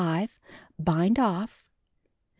Bind 0.79 1.19
off. 1.19 1.63
6. 1.63 1.65